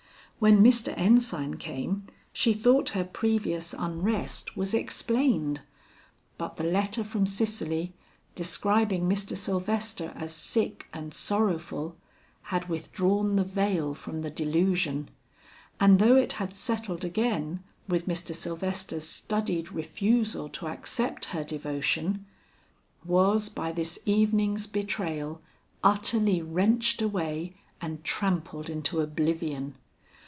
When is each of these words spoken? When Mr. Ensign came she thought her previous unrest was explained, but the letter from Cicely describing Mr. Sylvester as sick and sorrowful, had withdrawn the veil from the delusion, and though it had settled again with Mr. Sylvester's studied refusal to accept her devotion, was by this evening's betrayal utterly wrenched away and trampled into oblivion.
When 0.43 0.63
Mr. 0.63 0.91
Ensign 0.97 1.57
came 1.57 2.07
she 2.33 2.53
thought 2.53 2.89
her 2.97 3.03
previous 3.03 3.75
unrest 3.77 4.57
was 4.57 4.73
explained, 4.73 5.61
but 6.39 6.55
the 6.55 6.63
letter 6.63 7.03
from 7.03 7.27
Cicely 7.27 7.93
describing 8.33 9.07
Mr. 9.07 9.37
Sylvester 9.37 10.11
as 10.15 10.33
sick 10.33 10.87
and 10.91 11.13
sorrowful, 11.13 11.95
had 12.45 12.69
withdrawn 12.69 13.35
the 13.35 13.43
veil 13.43 13.93
from 13.93 14.21
the 14.21 14.31
delusion, 14.31 15.11
and 15.79 15.99
though 15.99 16.15
it 16.15 16.33
had 16.33 16.55
settled 16.55 17.05
again 17.05 17.59
with 17.87 18.07
Mr. 18.07 18.33
Sylvester's 18.33 19.07
studied 19.07 19.71
refusal 19.71 20.49
to 20.49 20.65
accept 20.65 21.25
her 21.25 21.43
devotion, 21.43 22.25
was 23.05 23.47
by 23.47 23.71
this 23.71 23.99
evening's 24.07 24.65
betrayal 24.65 25.39
utterly 25.83 26.41
wrenched 26.41 26.99
away 26.99 27.53
and 27.79 28.03
trampled 28.03 28.71
into 28.71 29.01
oblivion. 29.01 29.75